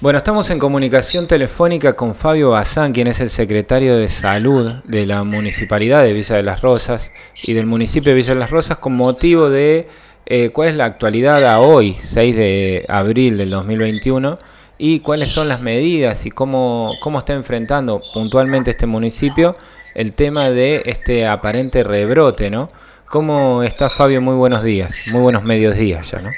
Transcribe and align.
Bueno, 0.00 0.18
estamos 0.18 0.50
en 0.50 0.58
comunicación 0.58 1.28
telefónica 1.28 1.92
con 1.94 2.16
Fabio 2.16 2.50
Bazán, 2.50 2.92
quien 2.92 3.06
es 3.06 3.20
el 3.20 3.30
secretario 3.30 3.96
de 3.96 4.08
Salud 4.08 4.82
de 4.84 5.06
la 5.06 5.22
Municipalidad 5.22 6.02
de 6.02 6.12
Villa 6.12 6.34
de 6.34 6.42
las 6.42 6.62
Rosas 6.62 7.12
y 7.44 7.54
del 7.54 7.66
municipio 7.66 8.10
de 8.10 8.16
Villa 8.16 8.34
de 8.34 8.40
las 8.40 8.50
Rosas 8.50 8.78
con 8.78 8.94
motivo 8.94 9.48
de 9.48 9.88
eh, 10.26 10.50
cuál 10.50 10.70
es 10.70 10.76
la 10.76 10.86
actualidad 10.86 11.44
a 11.44 11.60
hoy, 11.60 11.96
6 12.02 12.36
de 12.36 12.84
abril 12.88 13.38
del 13.38 13.50
2021, 13.50 14.38
y 14.78 14.98
cuáles 14.98 15.30
son 15.30 15.48
las 15.48 15.60
medidas 15.60 16.26
y 16.26 16.30
cómo, 16.30 16.94
cómo 17.00 17.20
está 17.20 17.34
enfrentando 17.34 18.02
puntualmente 18.12 18.72
este 18.72 18.86
municipio 18.86 19.54
el 19.94 20.12
tema 20.12 20.50
de 20.50 20.82
este 20.86 21.24
aparente 21.26 21.84
rebrote, 21.84 22.50
¿no? 22.50 22.68
¿Cómo 23.06 23.62
está 23.62 23.88
Fabio? 23.90 24.20
Muy 24.20 24.34
buenos 24.34 24.64
días, 24.64 24.96
muy 25.12 25.20
buenos 25.20 25.44
medios 25.44 25.76
días 25.76 26.10
ya, 26.10 26.20
¿no? 26.20 26.30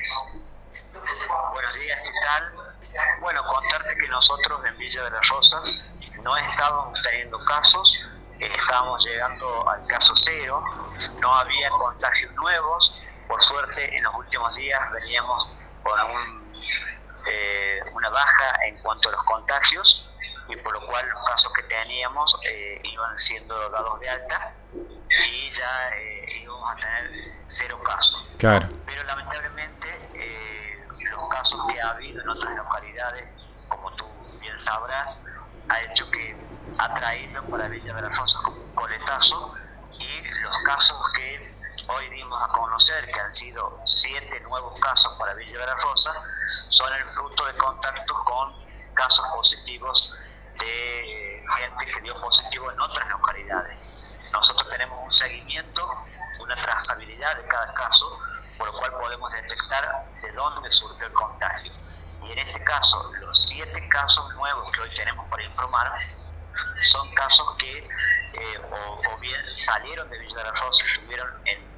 Nosotros 4.29 4.61
en 4.67 4.77
Villa 4.77 5.05
de 5.05 5.11
las 5.11 5.29
Rosas 5.29 5.85
no 6.23 6.37
estábamos 6.37 7.01
teniendo 7.03 7.39
casos, 7.45 8.09
estábamos 8.27 9.05
llegando 9.07 9.69
al 9.69 9.87
caso 9.87 10.15
cero, 10.17 10.65
no 11.21 11.33
había 11.33 11.71
contagios 11.71 12.35
nuevos, 12.35 13.01
por 13.29 13.41
suerte 13.41 13.97
en 13.97 14.03
los 14.03 14.15
últimos 14.15 14.57
días 14.57 14.81
veníamos 14.91 15.57
con 15.85 16.01
eh, 17.29 17.81
una 17.93 18.09
baja 18.11 18.67
en 18.67 18.77
cuanto 18.83 19.11
a 19.11 19.13
los 19.13 19.23
contagios 19.23 20.19
y 20.49 20.57
por 20.57 20.73
lo 20.73 20.85
cual 20.89 21.09
los 21.09 21.25
casos 21.27 21.53
que 21.53 21.63
teníamos 21.63 22.37
eh, 22.49 22.81
iban 22.83 23.17
siendo 23.17 23.71
dados 23.71 24.01
de 24.01 24.11
alta 24.11 24.55
y 24.75 25.53
ya 25.55 25.89
eh, 25.95 26.41
íbamos 26.43 26.73
a 26.73 26.75
tener 26.75 27.11
cero 27.47 27.81
casos. 27.85 28.27
Claro. 28.39 28.69
Pero 28.87 29.05
lamentablemente 29.05 29.87
los 31.11 31.29
casos 31.29 31.65
que 31.69 31.81
ha 31.81 31.91
habido 31.91 32.21
en 32.23 32.29
otras 32.29 32.57
localidades 32.57 33.36
sabrás, 34.59 35.27
ha 35.69 35.83
hecho 35.83 36.11
que 36.11 36.37
ha 36.79 36.95
traído 36.95 37.43
para 37.45 37.69
Villa 37.69 37.95
de 37.95 38.03
las 38.03 38.17
Rosas 38.17 38.43
como 38.43 38.61
un 38.61 38.75
coletazo 38.75 39.55
y 39.99 40.23
los 40.23 40.59
casos 40.59 40.99
que 41.17 41.55
hoy 41.89 42.09
dimos 42.11 42.43
a 42.43 42.49
conocer, 42.49 43.07
que 43.07 43.21
han 43.21 43.31
sido 43.31 43.81
siete 43.85 44.41
nuevos 44.41 44.79
casos 44.81 45.15
para 45.19 45.35
Villa 45.35 45.59
de 45.59 45.67
las 45.67 45.83
Rosas, 45.83 46.17
son 46.69 46.93
el 46.93 47.07
fruto 47.07 47.45
de 47.47 47.55
contactos 47.55 48.17
con 48.25 48.55
casos 48.95 49.27
positivos 49.35 50.19
de 50.59 51.45
gente 51.59 51.87
que 51.87 52.01
dio 52.03 52.21
positivo 52.21 52.71
en 52.71 52.81
otras 52.81 53.09
localidades. 53.09 53.77
Nosotros 54.33 54.69
tenemos 54.69 54.99
un 55.05 55.13
seguimiento, 55.13 55.89
una 56.41 56.61
trazabilidad 56.61 57.37
de 57.37 57.47
cada 57.47 57.73
caso, 57.75 58.19
por 58.59 58.67
lo 58.69 58.73
cual 58.73 58.93
podemos 59.01 59.33
detectar 59.33 60.11
de 60.23 60.33
dónde 60.33 60.71
surgió 60.71 61.07
el 61.07 61.13
contagio 61.13 61.73
y 62.29 62.33
en 62.33 62.39
este 62.39 62.63
caso 62.65 63.13
los 63.21 63.47
siete 63.47 63.89
casos 63.89 64.35
nuevos 64.35 64.71
que 64.73 64.81
hoy 64.81 64.95
tenemos 64.95 65.27
para 65.29 65.43
informar 65.45 65.93
son 66.83 67.13
casos 67.15 67.55
que 67.59 67.79
eh, 67.79 68.61
o, 68.71 69.19
bien 69.19 69.41
salieron 69.57 70.09
de 70.11 70.19
Villa 70.19 70.37
de 70.37 70.51
Rosa, 70.51 70.85
estuvieron 70.85 71.29
en, 71.45 71.77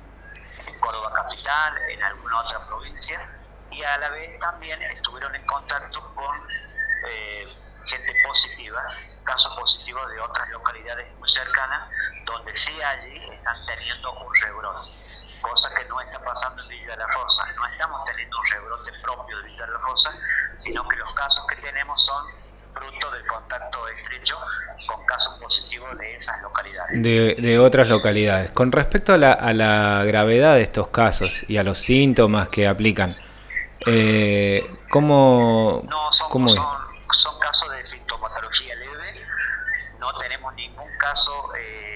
Córdoba 0.81 1.13
Capital, 1.13 1.77
en 1.89 2.03
alguna 2.03 2.41
otra 2.41 2.65
provincia, 2.67 3.19
y 3.71 3.83
a 3.83 3.99
la 3.99 4.11
vez 4.11 4.39
también 4.39 4.81
estuvieron 4.83 5.35
en 5.35 5.45
contacto 5.47 6.15
con 6.15 6.37
eh, 7.11 7.47
gente 7.85 8.15
positiva, 8.25 8.81
casos 9.25 9.57
positivos 9.57 10.09
de 10.11 10.21
otras 10.21 10.49
localidades 10.51 11.13
muy 11.19 11.29
cercanas, 11.29 11.91
donde 12.25 12.55
sí 12.55 12.81
allí 12.81 13.29
están 13.33 13.57
teniendo 13.67 14.13
un 14.13 14.33
rebrote 14.35 14.91
cosa 15.41 15.73
que 15.75 15.85
no 15.87 16.01
está 16.01 16.23
pasando 16.23 16.63
en 16.63 16.69
Villa 16.69 16.91
de 16.91 16.97
la 16.97 17.07
Rosa. 17.07 17.45
No 17.57 17.67
estamos 17.67 18.05
teniendo 18.05 18.39
un 18.39 18.45
rebrote 18.91 19.03
propio 19.03 19.43
de 19.43 19.49
de 19.51 19.57
la 19.59 19.79
Rosa, 19.79 20.11
sino 20.57 20.87
que 20.89 20.97
los 20.97 21.13
casos 21.15 21.47
que 21.47 21.57
tenemos 21.57 22.05
son 22.05 22.25
fruto 22.69 23.11
del 23.11 23.27
contacto 23.27 23.89
estrecho 23.89 24.39
con 24.87 25.05
casos 25.07 25.39
positivos 25.41 25.97
de 25.99 26.17
esas 26.17 26.41
localidades. 26.43 27.03
De, 27.03 27.59
otras 27.59 27.89
localidades. 27.89 28.51
Con 28.51 28.73
respecto 28.73 29.15
a 29.15 29.17
la, 29.17 29.33
a 29.33 29.53
la, 29.53 30.05
gravedad 30.05 30.55
de 30.55 30.63
estos 30.63 30.89
casos 30.89 31.45
y 31.49 31.57
a 31.57 31.63
los 31.63 31.79
síntomas 31.79 32.49
que 32.49 32.69
aplican, 32.69 33.17
eh, 33.87 34.77
¿cómo, 34.91 35.83
no, 35.89 36.13
son, 36.13 36.49
son, 36.49 37.39
casos 37.41 37.71
de 37.71 37.85
sintomatología 37.85 38.75
leve, 38.77 39.27
no 39.99 40.13
tenemos 40.19 40.55
ningún 40.55 40.89
caso... 40.99 41.53
Eh, 41.57 41.89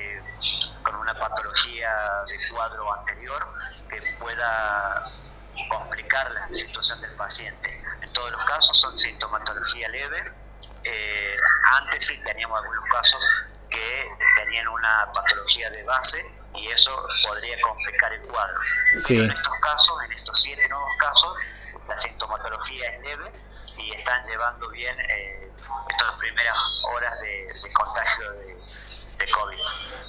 con 0.82 0.96
una 0.96 1.14
patología 1.14 1.90
de 2.28 2.52
cuadro 2.52 2.92
anterior 2.98 3.46
que 3.88 4.00
pueda 4.18 5.02
la 6.52 6.58
situación 6.58 7.00
del 7.00 7.12
paciente. 7.12 7.80
En 8.02 8.12
todos 8.12 8.30
los 8.30 8.44
casos 8.44 8.76
son 8.76 8.96
sintomatología 8.96 9.88
leve. 9.88 10.32
Eh, 10.84 11.36
antes 11.80 12.06
sí 12.06 12.20
teníamos 12.22 12.60
algunos 12.60 12.84
casos 12.90 13.24
que 13.70 14.08
tenían 14.36 14.68
una 14.68 15.08
patología 15.14 15.70
de 15.70 15.82
base 15.84 16.18
y 16.54 16.66
eso 16.68 16.90
podría 17.26 17.58
complicar 17.62 18.12
el 18.12 18.20
cuadro. 18.22 18.60
en 19.08 19.30
estos 19.30 19.54
casos, 19.60 19.96
en 20.04 20.12
estos 20.12 20.42
siete 20.42 20.68
nuevos 20.68 20.92
casos, 20.98 21.34
la 21.88 21.96
sintomatología 21.96 22.90
es 22.90 23.00
leve 23.00 23.32
y 23.78 23.92
están 23.94 24.22
llevando 24.24 24.68
bien 24.70 24.94
eh, 25.00 25.50
estas 25.88 26.12
primeras 26.18 26.84
horas 26.92 27.18
de, 27.22 27.46
contagio 27.72 28.32
de, 28.32 28.56
de 29.18 29.32
COVID. 29.32 29.58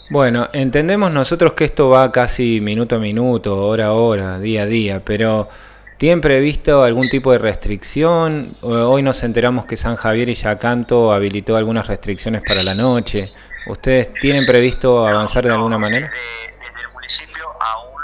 Bueno, 0.09 0.49
entendemos 0.51 1.09
nosotros 1.11 1.53
que 1.53 1.65
esto 1.65 1.89
va 1.89 2.11
casi 2.11 2.59
minuto 2.59 2.95
a 2.95 2.99
minuto, 2.99 3.65
hora 3.65 3.87
a 3.87 3.91
hora, 3.93 4.39
día 4.39 4.63
a 4.63 4.65
día, 4.65 5.01
pero 5.05 5.49
¿tienen 5.97 6.21
previsto 6.21 6.83
algún 6.83 7.09
tipo 7.09 7.31
de 7.31 7.37
restricción? 7.37 8.57
Hoy 8.61 9.01
nos 9.01 9.23
enteramos 9.23 9.65
que 9.65 9.77
San 9.77 9.95
Javier 9.95 10.29
y 10.29 10.35
Yacanto 10.35 11.13
habilitó 11.13 11.55
algunas 11.55 11.87
restricciones 11.87 12.41
para 12.47 12.63
la 12.63 12.75
noche. 12.75 13.31
¿Ustedes 13.67 14.13
tienen 14.15 14.45
previsto 14.45 15.07
avanzar 15.07 15.45
de 15.45 15.53
alguna 15.53 15.77
manera? 15.77 16.09
Desde, 16.09 16.81
el 16.81 16.91
municipio 16.93 17.45
aún 17.59 18.01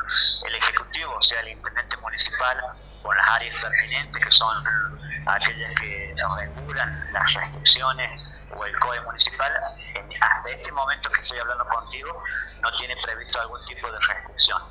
el 0.47 0.55
Ejecutivo, 0.55 1.11
o 1.17 1.21
sea, 1.21 1.41
el 1.41 1.49
Intendente 1.49 1.97
Municipal, 1.97 2.57
con 3.03 3.15
las 3.15 3.27
áreas 3.27 3.55
pertinentes, 3.61 4.25
que 4.25 4.31
son 4.31 4.63
aquellas 5.25 5.73
que 5.81 6.15
regulan 6.39 7.09
las 7.11 7.33
restricciones 7.33 8.09
o 8.55 8.65
el 8.65 8.79
COE 8.79 9.01
municipal, 9.01 9.51
hasta 10.21 10.49
este 10.49 10.71
momento 10.71 11.09
que 11.11 11.21
estoy 11.21 11.39
hablando 11.39 11.65
contigo, 11.65 12.23
no 12.61 12.71
tiene 12.77 12.95
previsto 13.01 13.41
algún 13.41 13.63
tipo 13.65 13.91
de 13.91 13.97
restricción. 13.99 14.61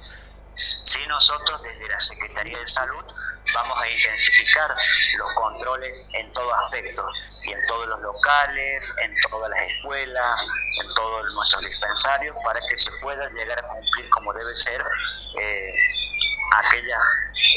Si 0.83 1.07
nosotros 1.07 1.63
desde 1.63 1.89
la 1.89 1.99
Secretaría 1.99 2.59
de 2.59 2.67
Salud 2.67 3.05
vamos 3.55 3.81
a 3.81 3.89
intensificar 3.89 4.75
los 5.17 5.35
controles 5.35 6.09
en 6.13 6.33
todo 6.33 6.55
aspecto, 6.55 7.09
y 7.47 7.53
en 7.53 7.67
todos 7.67 7.87
los 7.87 8.01
locales, 8.01 8.95
en 9.03 9.15
todas 9.31 9.51
las 9.51 9.61
escuelas, 9.71 10.47
en 10.83 10.95
todos 10.95 11.35
nuestros 11.35 11.65
dispensarios, 11.65 12.37
para 12.45 12.61
que 12.69 12.79
se 12.79 12.91
pueda 13.01 13.29
llegar 13.31 13.59
a 13.65 13.69
cumplir 13.69 14.09
como 14.11 14.33
debe 14.33 14.55
ser 14.57 14.81
eh, 15.41 15.73
aquella, 16.57 17.01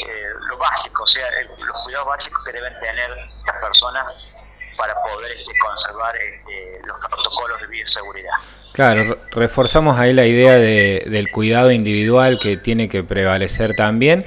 eh, 0.06 0.30
lo 0.48 0.56
básico, 0.56 1.02
o 1.02 1.06
sea, 1.06 1.28
los 1.58 1.82
cuidados 1.82 2.06
básicos 2.06 2.44
que 2.44 2.52
deben 2.52 2.78
tener 2.80 3.10
las 3.10 3.60
personas 3.60 4.04
para 4.82 4.94
poder 5.00 5.30
este, 5.38 5.52
conservar 5.60 6.16
este, 6.16 6.80
los 6.84 6.98
protocolos 6.98 7.60
de 7.60 7.66
bioseguridad. 7.68 8.32
Claro, 8.72 9.02
reforzamos 9.36 9.96
ahí 9.96 10.12
la 10.12 10.26
idea 10.26 10.54
de, 10.54 11.04
del 11.06 11.30
cuidado 11.30 11.70
individual 11.70 12.40
que 12.42 12.56
tiene 12.56 12.88
que 12.88 13.04
prevalecer 13.04 13.76
también. 13.76 14.26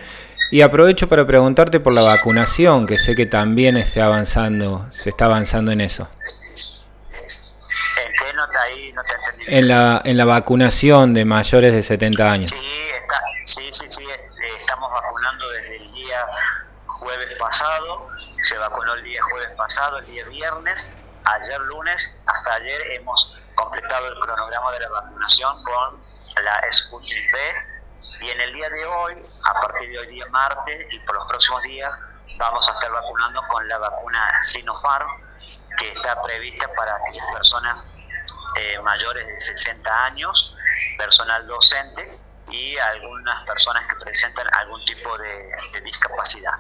Y 0.52 0.62
aprovecho 0.62 1.10
para 1.10 1.28
preguntarte 1.28 1.82
por 1.82 1.92
la 1.92 2.04
vacunación, 2.04 2.88
que 2.88 2.98
sé 2.98 3.16
que 3.16 3.26
también 3.26 3.76
está 3.76 4.06
avanzando, 4.06 4.88
se 4.92 5.10
está 5.10 5.26
avanzando 5.26 5.74
en 5.74 5.82
eso. 5.82 6.08
¿En 7.98 8.14
qué 8.14 8.34
nota 8.34 8.62
ahí? 8.62 8.94
No 8.94 9.04
te 9.04 9.14
entendí. 9.14 9.58
En 9.58 9.68
la, 9.68 10.02
en 10.06 10.16
la 10.16 10.24
vacunación 10.24 11.14
de 11.14 11.26
mayores 11.26 11.74
de 11.74 11.84
70 11.84 12.32
años. 12.32 12.50
Sí, 12.52 12.90
está, 12.94 13.22
sí, 13.44 13.70
sí, 13.74 13.90
sí, 13.90 14.04
eh, 14.04 14.48
estamos 14.62 14.90
vacunando 14.90 15.50
desde 15.50 15.78
el 15.78 15.94
día 15.94 16.26
jueves 16.86 17.28
pasado 17.38 18.15
se 18.46 18.58
vacunó 18.60 18.94
el 18.94 19.04
día 19.04 19.20
jueves 19.24 19.50
pasado, 19.58 19.98
el 19.98 20.06
día 20.06 20.24
viernes, 20.26 20.92
ayer 21.24 21.60
lunes, 21.62 22.16
hasta 22.28 22.54
ayer 22.54 22.92
hemos 22.92 23.36
completado 23.56 24.08
el 24.08 24.20
cronograma 24.20 24.72
de 24.72 24.80
la 24.82 24.90
vacunación 24.90 25.64
con 25.64 26.00
la 26.44 26.62
Sputnik 26.72 27.34
B 27.34 27.40
y 28.22 28.30
en 28.30 28.42
el 28.42 28.54
día 28.54 28.70
de 28.70 28.86
hoy, 28.86 29.26
a 29.46 29.54
partir 29.62 29.90
de 29.90 29.98
hoy 29.98 30.08
día 30.08 30.26
martes 30.30 30.94
y 30.94 31.00
por 31.00 31.16
los 31.16 31.28
próximos 31.28 31.64
días, 31.64 31.90
vamos 32.38 32.70
a 32.70 32.74
estar 32.74 32.92
vacunando 32.92 33.42
con 33.48 33.68
la 33.68 33.80
vacuna 33.80 34.40
Sinopharm 34.42 35.10
que 35.80 35.88
está 35.88 36.22
prevista 36.22 36.68
para 36.76 37.00
personas 37.34 37.92
eh, 38.58 38.80
mayores 38.82 39.26
de 39.26 39.42
60 39.42 40.06
años, 40.06 40.56
personal 41.00 41.48
docente 41.48 42.20
y 42.52 42.78
algunas 42.78 43.44
personas 43.46 43.88
que 43.88 43.96
presentan 43.96 44.48
algún 44.54 44.86
tipo 44.86 45.18
de 45.18 45.82
discapacidad. 45.84 46.54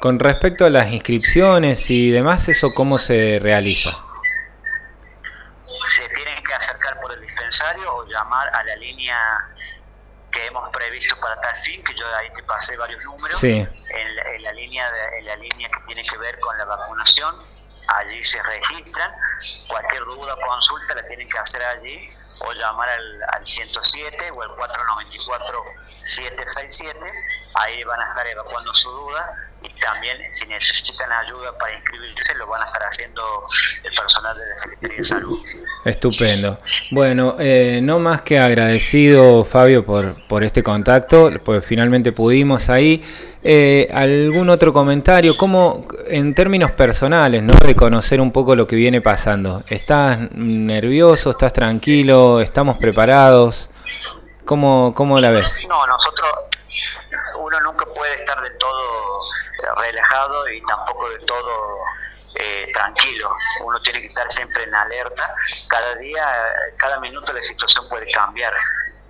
Con 0.00 0.18
respecto 0.20 0.64
a 0.64 0.70
las 0.70 0.92
inscripciones 0.92 1.90
y 1.90 2.10
demás, 2.10 2.48
¿eso 2.48 2.72
cómo 2.74 2.98
se 2.98 3.38
realiza? 3.42 3.90
Se 5.88 6.08
tienen 6.10 6.42
que 6.44 6.54
acercar 6.54 7.00
por 7.00 7.12
el 7.12 7.20
dispensario 7.20 7.92
o 7.96 8.06
llamar 8.06 8.48
a 8.54 8.62
la 8.62 8.76
línea 8.76 9.16
que 10.30 10.46
hemos 10.46 10.68
previsto 10.70 11.16
para 11.20 11.40
tal 11.40 11.58
fin, 11.62 11.82
que 11.82 11.94
yo 11.94 12.04
ahí 12.16 12.28
te 12.32 12.42
pasé 12.44 12.76
varios 12.76 13.02
números, 13.04 13.40
Sí. 13.40 13.48
en, 13.50 13.68
la, 14.16 14.22
en 14.34 14.42
la 14.42 14.52
línea 14.52 14.88
de- 14.90 15.18
en 15.18 15.24
la 15.24 15.36
línea 15.36 15.68
que 15.70 15.80
tiene 15.86 16.02
que 16.04 16.16
ver 16.18 16.38
con 16.38 16.56
la 16.58 16.64
vacunación, 16.66 17.34
allí 17.88 18.22
se 18.24 18.40
registran, 18.42 19.10
cualquier 19.68 20.04
duda 20.04 20.34
o 20.34 20.40
consulta 20.46 20.94
la 20.94 21.06
tienen 21.08 21.28
que 21.28 21.38
hacer 21.38 21.62
allí 21.62 22.10
o 22.46 22.52
llamar 22.52 22.88
al, 22.90 23.22
al 23.32 23.46
107 23.46 24.30
o 24.32 24.42
al 24.42 24.50
494-767, 26.04 27.10
ahí 27.58 27.82
van 27.84 28.00
a 28.00 28.08
estar 28.08 28.26
evacuando 28.26 28.72
su 28.74 28.90
duda 28.90 29.48
y 29.62 29.80
también 29.80 30.16
si 30.30 30.46
necesitan 30.46 31.10
ayuda 31.10 31.56
para 31.58 31.74
inscribirse 31.74 32.34
lo 32.36 32.46
van 32.46 32.62
a 32.62 32.66
estar 32.66 32.82
haciendo 32.82 33.22
el 33.84 33.94
personal 33.94 34.36
de 34.36 34.46
la 34.48 34.56
Secretaría 34.56 34.96
de 34.98 35.04
Salud. 35.04 35.38
Estupendo. 35.84 36.60
Bueno, 36.92 37.36
eh, 37.38 37.80
no 37.82 37.98
más 37.98 38.22
que 38.22 38.38
agradecido, 38.38 39.44
Fabio, 39.44 39.84
por, 39.84 40.26
por 40.28 40.44
este 40.44 40.62
contacto, 40.62 41.30
pues 41.44 41.64
finalmente 41.64 42.12
pudimos 42.12 42.68
ahí. 42.68 43.02
Eh, 43.42 43.88
¿Algún 43.92 44.50
otro 44.50 44.72
comentario? 44.72 45.36
¿Cómo, 45.36 45.86
en 46.06 46.34
términos 46.34 46.72
personales, 46.72 47.42
¿no? 47.42 47.54
de 47.66 47.74
conocer 47.74 48.20
un 48.20 48.32
poco 48.32 48.54
lo 48.54 48.66
que 48.66 48.76
viene 48.76 49.00
pasando? 49.00 49.64
¿Estás 49.68 50.18
nervioso? 50.32 51.30
¿Estás 51.30 51.52
tranquilo? 51.52 52.40
¿Estamos 52.40 52.76
preparados? 52.78 53.68
¿Cómo, 54.44 54.94
cómo 54.94 55.20
la 55.20 55.30
ves? 55.30 55.66
No, 55.68 55.86
nosotros, 55.86 56.28
uno 57.38 57.60
nunca 57.60 57.86
puede 57.86 58.14
estar 58.14 58.40
de 58.42 58.50
todo 58.50 59.22
relajado 59.76 60.48
y 60.48 60.62
tampoco 60.64 61.08
de 61.10 61.18
todo 61.20 61.78
eh, 62.34 62.70
tranquilo. 62.72 63.30
Uno 63.64 63.80
tiene 63.80 64.00
que 64.00 64.06
estar 64.06 64.28
siempre 64.30 64.64
en 64.64 64.74
alerta. 64.74 65.34
Cada 65.68 65.94
día, 65.96 66.24
cada 66.78 67.00
minuto 67.00 67.32
la 67.32 67.42
situación 67.42 67.88
puede 67.88 68.10
cambiar. 68.12 68.54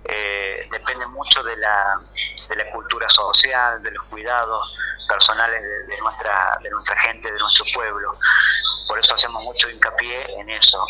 Eh, 0.05 0.67
depende 0.71 1.05
mucho 1.07 1.43
de 1.43 1.55
la, 1.57 2.01
de 2.47 2.55
la 2.55 2.71
cultura 2.71 3.07
social, 3.09 3.81
de 3.83 3.91
los 3.91 4.03
cuidados 4.05 4.75
personales 5.07 5.61
de, 5.87 5.97
nuestra, 5.97 6.57
de 6.61 6.69
nuestra 6.69 6.95
gente, 7.01 7.31
de 7.31 7.37
nuestro 7.37 7.65
pueblo. 7.73 8.17
Por 8.87 8.99
eso 8.99 9.15
hacemos 9.15 9.43
mucho 9.43 9.69
hincapié 9.69 10.39
en 10.39 10.49
eso, 10.49 10.83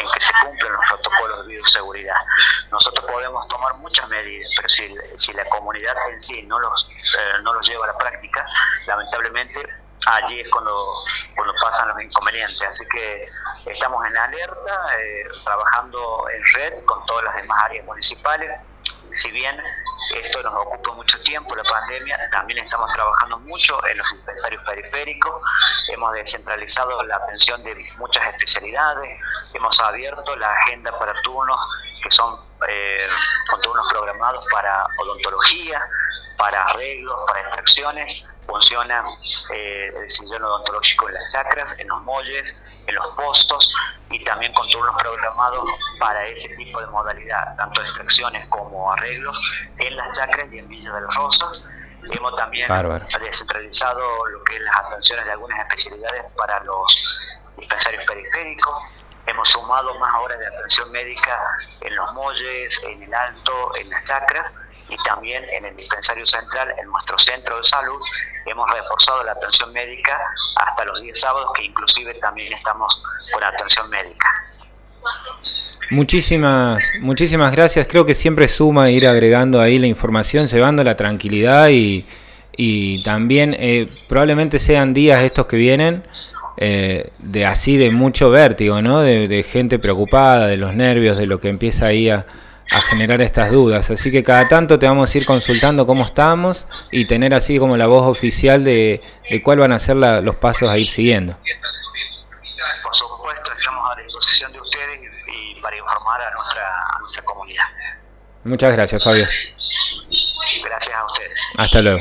en 0.00 0.06
que 0.12 0.20
se 0.20 0.32
cumplen 0.42 0.72
los 0.72 0.86
protocolos 0.86 1.46
de 1.46 1.54
bioseguridad. 1.54 2.16
Nosotros 2.70 3.04
podemos 3.10 3.46
tomar 3.48 3.74
muchas 3.76 4.08
medidas, 4.08 4.50
pero 4.56 4.68
si, 4.68 4.94
si 5.16 5.32
la 5.32 5.44
comunidad 5.46 5.94
en 6.10 6.20
sí 6.20 6.42
no 6.46 6.58
los, 6.58 6.88
eh, 6.90 7.42
no 7.42 7.54
los 7.54 7.68
lleva 7.68 7.84
a 7.84 7.88
la 7.88 7.98
práctica, 7.98 8.46
lamentablemente 8.86 9.62
allí 10.06 10.40
es 10.40 10.48
cuando, 10.50 11.04
cuando 11.34 11.54
pasan 11.62 11.88
los 11.88 12.00
inconvenientes. 12.02 12.62
Así 12.66 12.84
que 12.88 13.28
estamos 13.66 14.06
en 14.06 14.16
alerta, 14.16 14.98
eh, 14.98 15.26
trabajando 15.44 16.26
en 16.34 16.42
red 16.54 16.84
con 16.84 17.04
todas 17.06 17.24
las 17.24 17.36
demás 17.36 17.64
áreas 17.64 17.84
municipales. 17.86 18.50
Si 19.14 19.30
bien 19.30 19.60
esto 20.14 20.42
nos 20.42 20.54
ocupa 20.54 20.92
mucho 20.92 21.18
tiempo, 21.20 21.54
la 21.54 21.64
pandemia, 21.64 22.18
también 22.30 22.58
estamos 22.58 22.92
trabajando 22.92 23.38
mucho 23.40 23.84
en 23.86 23.98
los 23.98 24.10
dispensarios 24.12 24.62
periféricos, 24.64 25.40
hemos 25.92 26.12
descentralizado 26.12 27.02
la 27.04 27.16
atención 27.16 27.62
de 27.64 27.76
muchas 27.98 28.26
especialidades, 28.28 29.20
hemos 29.54 29.80
abierto 29.80 30.36
la 30.36 30.52
agenda 30.52 30.96
para 30.98 31.14
turnos 31.22 31.60
que 32.02 32.10
son 32.10 32.40
eh, 32.68 33.08
con 33.50 33.60
turnos 33.60 33.86
programados 33.90 34.44
para 34.52 34.84
odontología, 34.98 35.80
para 36.36 36.62
arreglos, 36.64 37.16
para 37.26 37.40
extracciones, 37.40 38.28
funciona 38.42 39.02
eh, 39.52 39.92
el 39.96 40.10
sillón 40.10 40.42
odontológico 40.44 41.08
en 41.08 41.14
las 41.14 41.32
chacras, 41.32 41.78
en 41.78 41.88
los 41.88 42.02
molles, 42.02 42.62
en 42.88 42.94
los 42.94 43.06
postos 43.08 43.74
y 44.10 44.24
también 44.24 44.52
con 44.54 44.66
turnos 44.68 44.94
programados 45.00 45.64
para 46.00 46.22
ese 46.22 46.48
tipo 46.56 46.80
de 46.80 46.86
modalidad, 46.86 47.54
tanto 47.56 47.82
extracciones 47.82 48.48
como 48.48 48.90
arreglos 48.90 49.38
en 49.76 49.94
las 49.96 50.16
chacras 50.16 50.46
y 50.50 50.58
en 50.58 50.68
Villa 50.68 50.92
de 50.92 51.02
las 51.02 51.14
Rosas. 51.14 51.68
Hemos 52.10 52.34
también 52.36 52.66
Bárbaro. 52.68 53.04
descentralizado 53.20 54.26
lo 54.26 54.42
que 54.44 54.54
es 54.54 54.60
las 54.62 54.76
atenciones 54.76 55.26
de 55.26 55.32
algunas 55.32 55.58
especialidades 55.58 56.24
para 56.36 56.62
los 56.64 57.20
dispensarios 57.58 58.04
periféricos. 58.04 58.74
Hemos 59.26 59.50
sumado 59.50 59.94
más 59.98 60.14
horas 60.22 60.38
de 60.38 60.46
atención 60.46 60.90
médica 60.90 61.38
en 61.82 61.94
los 61.94 62.12
molles, 62.14 62.82
en 62.84 63.02
el 63.02 63.12
alto, 63.12 63.76
en 63.76 63.90
las 63.90 64.02
chacras 64.04 64.54
y 64.88 64.96
también 65.04 65.44
en 65.56 65.66
el 65.66 65.76
dispensario 65.76 66.26
central, 66.26 66.74
en 66.80 66.88
nuestro 66.88 67.18
centro 67.18 67.56
de 67.56 67.64
salud, 67.64 68.00
hemos 68.46 68.70
reforzado 68.70 69.22
la 69.24 69.32
atención 69.32 69.72
médica 69.72 70.18
hasta 70.56 70.84
los 70.84 71.02
días 71.02 71.18
sábados, 71.18 71.50
que 71.54 71.64
inclusive 71.64 72.14
también 72.14 72.52
estamos 72.52 73.02
con 73.32 73.44
atención 73.44 73.88
médica. 73.90 74.28
Muchísimas, 75.90 76.82
muchísimas 77.00 77.52
gracias. 77.52 77.86
Creo 77.88 78.04
que 78.04 78.14
siempre 78.14 78.48
suma 78.48 78.90
ir 78.90 79.06
agregando 79.06 79.60
ahí 79.60 79.78
la 79.78 79.86
información, 79.86 80.46
llevando 80.46 80.84
la 80.84 80.96
tranquilidad 80.96 81.68
y, 81.68 82.06
y 82.56 83.02
también 83.04 83.56
eh, 83.58 83.86
probablemente 84.08 84.58
sean 84.58 84.92
días 84.92 85.22
estos 85.22 85.46
que 85.46 85.56
vienen 85.56 86.04
eh, 86.58 87.10
de 87.18 87.46
así 87.46 87.76
de 87.76 87.90
mucho 87.90 88.30
vértigo, 88.30 88.82
¿no? 88.82 89.00
De, 89.00 89.28
de 89.28 89.42
gente 89.44 89.78
preocupada, 89.78 90.46
de 90.46 90.56
los 90.56 90.74
nervios, 90.74 91.16
de 91.16 91.26
lo 91.26 91.40
que 91.40 91.48
empieza 91.48 91.86
ahí 91.86 92.10
a, 92.10 92.26
a 92.70 92.80
generar 92.82 93.20
estas 93.22 93.50
dudas. 93.50 93.90
Así 93.90 94.10
que 94.10 94.22
cada 94.22 94.46
tanto 94.48 94.78
te 94.78 94.86
vamos 94.86 95.14
a 95.14 95.18
ir 95.18 95.24
consultando 95.26 95.86
cómo 95.86 96.04
estamos 96.04 96.66
y 96.90 97.06
tener 97.06 97.32
así 97.34 97.58
como 97.58 97.76
la 97.76 97.86
voz 97.86 98.06
oficial 98.06 98.62
de, 98.64 99.00
de 99.30 99.42
cuál 99.42 99.58
van 99.58 99.72
a 99.72 99.78
ser 99.78 99.96
la- 99.96 100.20
los 100.20 100.36
pasos 100.36 100.68
a 100.68 100.76
ir 100.78 100.86
siguiendo. 100.88 101.36
Por 102.82 102.94
supuesto, 102.94 103.52
estamos 103.58 103.90
a 103.96 104.00
disposición 104.02 104.52
de 104.52 104.60
ustedes 104.60 104.98
y, 105.28 105.58
y 105.58 105.60
para 105.62 105.76
informar 105.76 106.20
a 106.20 106.30
nuestra, 106.34 106.62
a 106.96 106.98
nuestra 107.00 107.24
comunidad. 107.24 107.64
Muchas 108.44 108.72
gracias, 108.72 109.02
Fabio. 109.02 109.24
Gracias 110.64 110.94
a 110.96 111.06
ustedes. 111.06 111.40
Hasta 111.56 111.82
luego. 111.82 112.00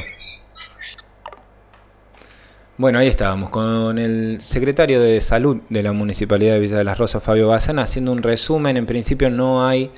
Bueno, 2.79 2.99
ahí 2.99 3.07
estábamos 3.07 3.49
con 3.49 3.97
el 3.97 4.39
secretario 4.41 5.01
de 5.01 5.19
Salud 5.19 5.57
de 5.69 5.81
la 5.81 5.93
Municipalidad 5.93 6.53
de 6.53 6.59
Villa 6.59 6.77
de 6.77 6.83
las 6.83 6.97
Rosas, 6.99 7.23
Fabio 7.23 7.47
Bazán, 7.47 7.79
haciendo 7.79 8.11
un 8.11 8.21
resumen. 8.21 8.77
En 8.77 8.85
principio 8.85 9.31
no 9.31 9.65
hay, 9.67 9.91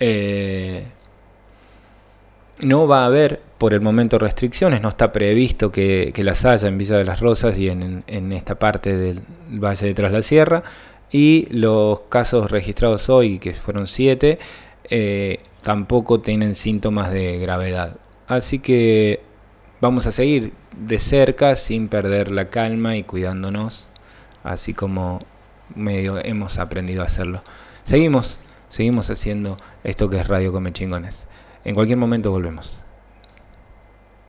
eh, 0.00 0.86
no 2.60 2.86
va 2.86 3.02
a 3.02 3.06
haber 3.06 3.40
por 3.58 3.74
el 3.74 3.80
momento 3.80 4.18
restricciones, 4.18 4.80
no 4.80 4.90
está 4.90 5.12
previsto 5.12 5.72
que, 5.72 6.12
las 6.16 6.44
haya 6.44 6.68
en 6.68 6.78
Villa 6.78 6.96
de 6.96 7.04
las 7.04 7.20
Rosas 7.20 7.56
y 7.58 7.70
en, 7.70 8.04
en 8.06 8.32
esta 8.32 8.56
parte 8.56 8.96
del 8.96 9.20
Valle 9.48 9.86
de 9.86 9.94
Tras 9.94 10.12
la 10.12 10.22
Sierra. 10.22 10.62
Y 11.10 11.46
los 11.50 12.00
casos 12.08 12.50
registrados 12.50 13.08
hoy, 13.08 13.38
que 13.38 13.52
fueron 13.52 13.86
siete, 13.86 14.38
eh, 14.90 15.40
tampoco 15.62 16.20
tienen 16.20 16.54
síntomas 16.54 17.10
de 17.10 17.38
gravedad. 17.38 17.96
Así 18.28 18.58
que 18.58 19.20
vamos 19.80 20.06
a 20.06 20.12
seguir 20.12 20.52
de 20.76 20.98
cerca 20.98 21.56
sin 21.56 21.88
perder 21.88 22.30
la 22.30 22.50
calma 22.50 22.96
y 22.96 23.02
cuidándonos, 23.02 23.86
así 24.44 24.74
como 24.74 25.20
medio 25.74 26.18
hemos 26.24 26.58
aprendido 26.58 27.02
a 27.02 27.06
hacerlo. 27.06 27.42
Seguimos, 27.84 28.38
seguimos 28.68 29.10
haciendo 29.10 29.56
esto 29.84 30.08
que 30.08 30.18
es 30.18 30.26
Radio 30.28 30.52
Come 30.52 30.72
Chingones. 30.72 31.26
En 31.64 31.74
cualquier 31.74 31.98
momento 31.98 32.30
volvemos. 32.30 32.85